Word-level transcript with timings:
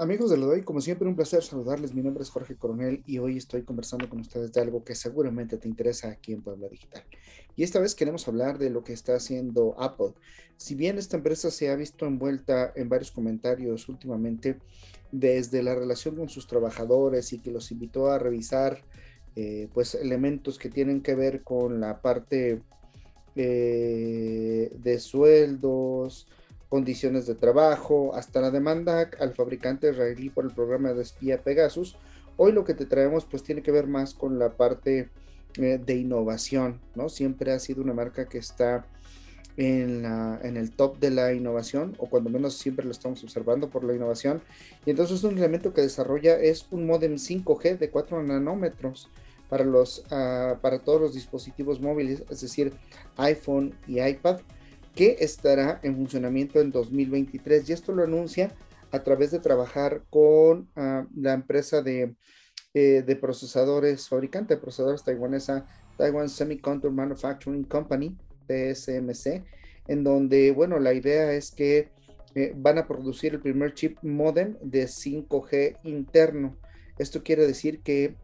Amigos 0.00 0.30
de 0.30 0.36
Lodoy, 0.36 0.62
como 0.62 0.80
siempre 0.80 1.08
un 1.08 1.16
placer 1.16 1.42
saludarles. 1.42 1.92
Mi 1.92 2.02
nombre 2.02 2.22
es 2.22 2.30
Jorge 2.30 2.54
Coronel 2.54 3.02
y 3.04 3.18
hoy 3.18 3.36
estoy 3.36 3.62
conversando 3.62 4.08
con 4.08 4.20
ustedes 4.20 4.52
de 4.52 4.60
algo 4.60 4.84
que 4.84 4.94
seguramente 4.94 5.56
te 5.56 5.66
interesa 5.66 6.08
aquí 6.08 6.32
en 6.32 6.40
Puebla 6.40 6.68
Digital. 6.68 7.02
Y 7.56 7.64
esta 7.64 7.80
vez 7.80 7.96
queremos 7.96 8.28
hablar 8.28 8.58
de 8.58 8.70
lo 8.70 8.84
que 8.84 8.92
está 8.92 9.16
haciendo 9.16 9.74
Apple. 9.76 10.12
Si 10.56 10.76
bien 10.76 10.98
esta 10.98 11.16
empresa 11.16 11.50
se 11.50 11.68
ha 11.68 11.74
visto 11.74 12.06
envuelta 12.06 12.72
en 12.76 12.88
varios 12.88 13.10
comentarios 13.10 13.88
últimamente 13.88 14.60
desde 15.10 15.64
la 15.64 15.74
relación 15.74 16.14
con 16.14 16.28
sus 16.28 16.46
trabajadores 16.46 17.32
y 17.32 17.40
que 17.40 17.50
los 17.50 17.72
invitó 17.72 18.12
a 18.12 18.20
revisar 18.20 18.84
eh, 19.34 19.66
pues 19.74 19.96
elementos 19.96 20.60
que 20.60 20.68
tienen 20.70 21.02
que 21.02 21.16
ver 21.16 21.42
con 21.42 21.80
la 21.80 22.00
parte 22.00 22.62
eh, 23.34 24.70
de 24.76 25.00
sueldos, 25.00 26.28
condiciones 26.68 27.26
de 27.26 27.34
trabajo, 27.34 28.14
hasta 28.14 28.40
la 28.40 28.50
demanda 28.50 29.10
al 29.18 29.34
fabricante 29.34 29.90
israelí 29.90 30.30
por 30.30 30.44
el 30.44 30.52
programa 30.52 30.92
de 30.92 31.02
espía 31.02 31.42
Pegasus. 31.42 31.96
Hoy 32.36 32.52
lo 32.52 32.64
que 32.64 32.74
te 32.74 32.86
traemos 32.86 33.24
pues 33.24 33.42
tiene 33.42 33.62
que 33.62 33.72
ver 33.72 33.86
más 33.86 34.14
con 34.14 34.38
la 34.38 34.50
parte 34.50 35.08
eh, 35.56 35.80
de 35.84 35.96
innovación, 35.96 36.80
¿no? 36.94 37.08
Siempre 37.08 37.52
ha 37.52 37.58
sido 37.58 37.82
una 37.82 37.94
marca 37.94 38.28
que 38.28 38.38
está 38.38 38.86
en, 39.56 40.02
la, 40.02 40.38
en 40.42 40.56
el 40.56 40.70
top 40.70 40.98
de 40.98 41.10
la 41.10 41.32
innovación, 41.32 41.96
o 41.98 42.08
cuando 42.08 42.30
menos 42.30 42.54
siempre 42.54 42.84
lo 42.84 42.92
estamos 42.92 43.24
observando 43.24 43.70
por 43.70 43.82
la 43.82 43.94
innovación. 43.94 44.42
Y 44.86 44.90
entonces 44.90 45.24
un 45.24 45.36
elemento 45.36 45.74
que 45.74 45.80
desarrolla 45.80 46.38
es 46.38 46.66
un 46.70 46.86
modem 46.86 47.14
5G 47.14 47.78
de 47.78 47.90
4 47.90 48.22
nanómetros 48.22 49.10
para, 49.48 49.64
los, 49.64 50.04
uh, 50.10 50.58
para 50.60 50.78
todos 50.80 51.00
los 51.00 51.14
dispositivos 51.14 51.80
móviles, 51.80 52.22
es 52.30 52.40
decir, 52.40 52.72
iPhone 53.16 53.74
y 53.86 54.00
iPad 54.00 54.40
que 54.98 55.18
estará 55.20 55.78
en 55.84 55.94
funcionamiento 55.94 56.60
en 56.60 56.72
2023 56.72 57.68
y 57.68 57.72
esto 57.72 57.92
lo 57.92 58.02
anuncia 58.02 58.52
a 58.90 59.04
través 59.04 59.30
de 59.30 59.38
trabajar 59.38 60.02
con 60.10 60.70
uh, 60.74 61.06
la 61.14 61.34
empresa 61.34 61.82
de, 61.82 62.16
eh, 62.74 63.04
de, 63.06 63.14
procesadores, 63.14 64.08
fabricante 64.08 64.56
de 64.56 64.60
procesadores 64.60 65.04
taiwanesa, 65.04 65.66
Taiwan 65.96 66.28
Semiconductor 66.28 66.90
Manufacturing 66.90 67.62
Company, 67.62 68.18
TSMC, 68.48 69.44
en 69.86 70.02
donde, 70.02 70.50
bueno, 70.50 70.80
la 70.80 70.92
idea 70.92 71.32
es 71.32 71.52
que 71.52 71.90
eh, 72.34 72.52
van 72.56 72.78
a 72.78 72.88
producir 72.88 73.34
el 73.34 73.40
primer 73.40 73.74
chip 73.74 73.98
modem 74.02 74.56
de 74.60 74.86
5G 74.86 75.76
interno. 75.84 76.56
Esto 76.98 77.22
quiere 77.22 77.46
decir 77.46 77.82
que 77.82 78.16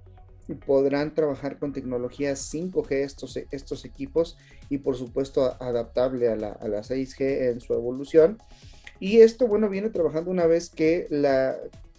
podrán 0.66 1.14
trabajar 1.14 1.58
con 1.58 1.72
tecnologías 1.72 2.52
5G 2.52 2.92
estos, 2.92 3.36
estos 3.50 3.84
equipos 3.84 4.36
y 4.68 4.78
por 4.78 4.96
supuesto 4.96 5.56
adaptable 5.60 6.28
a 6.28 6.36
la, 6.36 6.48
a 6.48 6.68
la 6.68 6.80
6G 6.80 7.50
en 7.50 7.60
su 7.60 7.74
evolución. 7.74 8.38
Y 9.00 9.18
esto, 9.18 9.48
bueno, 9.48 9.68
viene 9.68 9.90
trabajando 9.90 10.30
una 10.30 10.46
vez 10.46 10.70
que, 10.70 11.06
la, 11.10 11.56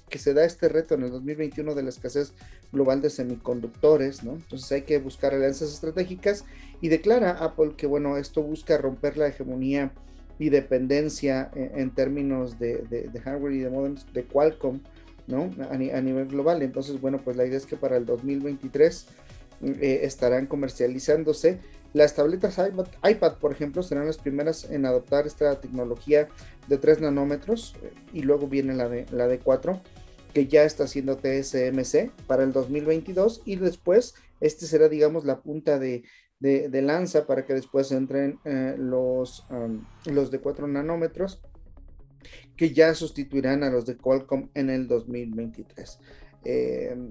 que 0.09 0.19
se 0.19 0.33
da 0.33 0.45
este 0.45 0.69
reto 0.69 0.95
en 0.95 1.03
el 1.03 1.11
2021 1.11 1.75
de 1.75 1.83
la 1.83 1.89
escasez 1.89 2.33
global 2.71 3.01
de 3.01 3.09
semiconductores, 3.09 4.23
¿no? 4.23 4.33
Entonces 4.33 4.71
hay 4.71 4.81
que 4.83 4.99
buscar 4.99 5.33
alianzas 5.33 5.73
estratégicas 5.73 6.45
y 6.81 6.89
declara 6.89 7.31
Apple 7.31 7.73
que, 7.75 7.87
bueno, 7.87 8.17
esto 8.17 8.43
busca 8.43 8.77
romper 8.77 9.17
la 9.17 9.27
hegemonía 9.27 9.91
y 10.37 10.49
dependencia 10.49 11.49
en, 11.55 11.91
términos 11.91 12.59
de, 12.59 12.77
de, 12.89 13.03
de, 13.03 13.19
hardware 13.21 13.53
y 13.53 13.59
de 13.59 13.69
modems 13.69 14.05
de 14.13 14.23
Qualcomm 14.23 14.81
¿no? 15.27 15.51
A, 15.69 15.77
nivel 15.77 16.27
global. 16.27 16.61
Entonces, 16.61 16.99
bueno, 17.01 17.19
pues 17.23 17.37
la 17.37 17.45
idea 17.45 17.57
es 17.57 17.65
que 17.65 17.77
para 17.77 17.97
el 17.97 18.05
2023 18.05 19.07
eh, 19.63 19.99
estarán 20.03 20.47
comercializándose. 20.47 21.59
Las 21.93 22.13
tabletas 22.13 22.59
iPad, 23.09 23.35
por 23.35 23.51
ejemplo, 23.51 23.81
serán 23.81 24.05
las 24.05 24.17
primeras 24.17 24.69
en 24.69 24.85
adoptar 24.85 25.25
esta 25.25 25.59
tecnología 25.61 26.27
de 26.67 26.77
3 26.77 27.01
nanómetros 27.01 27.75
eh, 27.81 27.93
y 28.13 28.21
luego 28.21 28.47
viene 28.47 28.73
la 28.73 28.89
de, 28.89 29.05
la 29.11 29.27
de 29.27 29.39
4 29.39 29.81
que 30.33 30.47
ya 30.47 30.65
está 30.65 30.83
haciendo 30.83 31.15
TSMC 31.15 32.11
para 32.27 32.43
el 32.43 32.51
2022 32.51 33.43
y 33.45 33.55
después 33.55 34.15
este 34.41 34.65
será 34.65 34.89
digamos 34.89 35.23
la 35.23 35.39
punta 35.39 35.79
de, 35.79 36.03
de, 36.41 36.81
lanza 36.81 37.25
para 37.25 37.45
que 37.45 37.53
después 37.53 37.89
entren 37.93 38.39
eh, 38.43 38.75
los, 38.77 39.45
los 40.05 40.31
de 40.31 40.39
4 40.39 40.67
nanómetros 40.67 41.39
que 42.55 42.73
ya 42.73 42.93
sustituirán 42.93 43.63
a 43.63 43.69
los 43.69 43.85
de 43.85 43.97
Qualcomm 43.97 44.49
en 44.53 44.69
el 44.69 44.87
2023. 44.87 45.99
Em, 46.43 47.09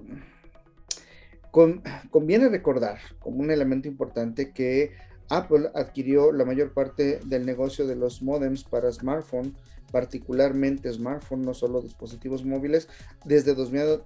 conviene 2.10 2.48
recordar 2.48 2.98
como 3.20 3.38
un 3.38 3.50
elemento 3.50 3.86
importante 3.86 4.50
que 4.50 4.92
Apple 5.28 5.70
adquirió 5.74 6.32
la 6.32 6.44
mayor 6.44 6.72
parte 6.72 7.20
del 7.24 7.46
negocio 7.46 7.86
de 7.86 7.96
los 7.96 8.22
modems 8.22 8.64
para 8.64 8.90
smartphone, 8.92 9.54
particularmente 9.92 10.92
smartphone, 10.92 11.42
no 11.42 11.54
solo 11.54 11.80
dispositivos 11.80 12.44
móviles, 12.44 12.88
desde, 13.24 13.54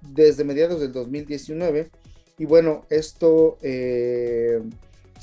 desde 0.02 0.44
mediados 0.44 0.80
del 0.80 0.92
2019. 0.92 1.90
Y 2.38 2.44
bueno, 2.44 2.82
esto, 2.90 3.58
eh, 3.62 4.60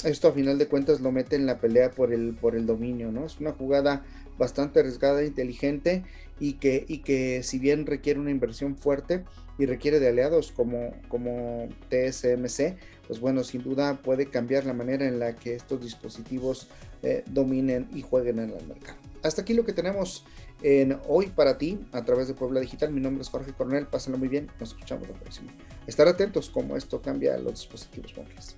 esto 0.06 0.28
a 0.28 0.32
final 0.32 0.58
de 0.58 0.68
cuentas 0.68 1.02
lo 1.02 1.12
mete 1.12 1.36
en 1.36 1.46
la 1.46 1.60
pelea 1.60 1.92
por 1.92 2.14
el, 2.14 2.36
por 2.36 2.56
el 2.56 2.66
dominio, 2.66 3.12
¿no? 3.12 3.26
Es 3.26 3.40
una 3.40 3.52
jugada 3.52 4.04
bastante 4.38 4.80
arriesgada, 4.80 5.24
inteligente 5.24 6.04
y 6.40 6.54
que, 6.54 6.86
y 6.88 7.00
que 7.00 7.44
si 7.44 7.60
bien 7.60 7.86
requiere 7.86 8.20
una 8.20 8.32
inversión 8.32 8.78
fuerte 8.78 9.24
y 9.58 9.66
requiere 9.66 10.00
de 10.00 10.10
aliados 10.10 10.52
como, 10.52 10.94
como 11.08 11.70
TSMC, 11.90 12.78
pues 13.08 13.20
bueno, 13.20 13.44
sin 13.44 13.64
duda 13.64 14.02
puede 14.02 14.28
cambiar 14.28 14.66
la 14.66 14.74
manera 14.74 15.08
en 15.08 15.20
la 15.20 15.36
que 15.36 15.56
estos 15.56 15.82
dispositivos 15.82 16.68
eh, 17.04 17.24
dominen 17.28 17.88
y 17.94 18.02
jueguen 18.02 18.40
en 18.40 18.52
el 18.52 18.68
mercado. 18.68 18.98
Hasta 19.24 19.42
aquí 19.42 19.54
lo 19.54 19.66
que 19.66 19.74
tenemos 19.74 20.26
en 20.62 21.00
hoy 21.08 21.28
para 21.28 21.58
ti 21.58 21.80
a 21.92 22.04
través 22.04 22.28
de 22.28 22.34
Puebla 22.34 22.60
Digital. 22.60 22.92
Mi 22.92 23.02
nombre 23.02 23.22
es 23.22 23.30
Jorge 23.30 23.54
Coronel, 23.54 23.88
pásenlo 23.88 24.18
muy 24.18 24.28
bien, 24.28 24.50
nos 24.60 24.70
escuchamos 24.70 25.08
la 25.08 25.16
próxima. 25.16 25.52
Estar 25.88 26.08
atentos 26.08 26.50
como 26.50 26.76
esto 26.76 27.02
cambia 27.02 27.38
los 27.38 27.54
dispositivos 27.54 28.16
móviles. 28.18 28.56